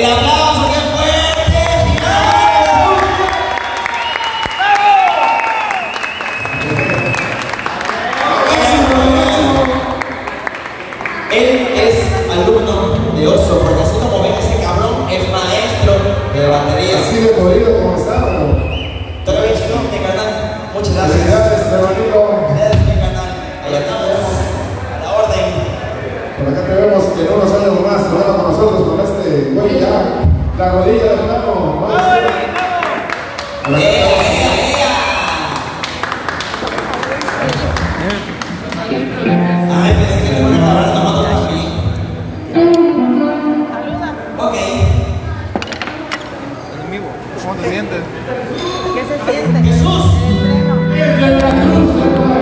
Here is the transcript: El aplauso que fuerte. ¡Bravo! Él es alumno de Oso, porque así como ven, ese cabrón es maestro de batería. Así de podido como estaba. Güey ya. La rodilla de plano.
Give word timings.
El 0.00 0.06
aplauso 0.06 0.72
que 0.72 0.80
fuerte. 0.96 1.60
¡Bravo! 2.00 2.96
Él 11.30 11.68
es 11.76 11.94
alumno 12.30 13.12
de 13.14 13.28
Oso, 13.28 13.60
porque 13.60 13.82
así 13.82 13.98
como 13.98 14.22
ven, 14.22 14.32
ese 14.32 14.62
cabrón 14.62 15.06
es 15.10 15.30
maestro 15.30 15.92
de 16.32 16.48
batería. 16.48 16.98
Así 16.98 17.16
de 17.20 17.28
podido 17.34 17.82
como 17.82 17.98
estaba. 17.98 18.29
Güey 29.54 29.80
ya. 29.80 30.24
La 30.58 30.72
rodilla 30.72 31.02
de 31.02 31.16
plano. 31.16 31.99